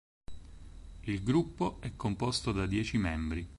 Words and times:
Il 1.03 1.21
gruppo 1.21 1.79
è 1.79 1.95
composto 1.95 2.51
da 2.51 2.65
dieci 2.65 2.97
membri. 2.97 3.47